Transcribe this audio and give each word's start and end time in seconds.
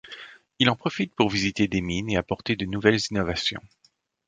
Il 0.57 0.71
en 0.71 0.75
profite 0.75 1.13
pour 1.13 1.29
visiter 1.29 1.67
des 1.67 1.79
mines 1.79 2.09
et 2.09 2.17
apporter 2.17 2.55
de 2.55 2.65
nouvelles 2.65 2.97
innovations. 3.11 3.61